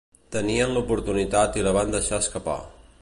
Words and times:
Tenien 0.35 0.71
l’oportunitat 0.77 1.59
i 1.61 1.67
la 1.69 1.75
van 1.79 1.95
deixar 1.97 2.21
escapar. 2.27 2.57